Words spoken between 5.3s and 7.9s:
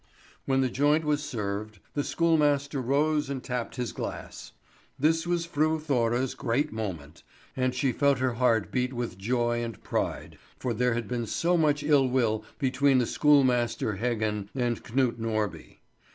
Fru Thora's great moment, and